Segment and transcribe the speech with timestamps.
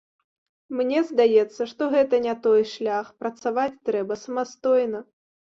[0.79, 4.99] Мне здаецца, што гэта не той шлях, працаваць трэба самастойна.